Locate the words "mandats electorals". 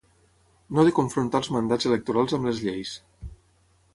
1.57-2.35